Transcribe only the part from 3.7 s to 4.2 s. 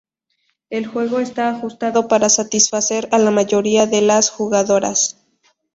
de